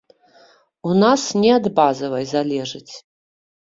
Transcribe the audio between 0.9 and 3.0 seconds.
У нас не ад базавай залежыць.